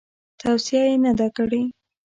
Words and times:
توصیه 0.41 0.81
یې 0.89 0.95
نه 1.03 1.11
ده 1.19 1.27
کړې. 1.35 1.63